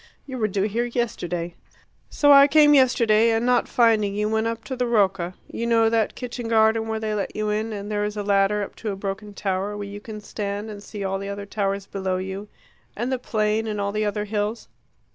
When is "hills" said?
14.25-14.67